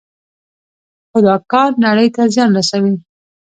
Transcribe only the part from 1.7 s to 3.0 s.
نړۍ ته زیان رسوي.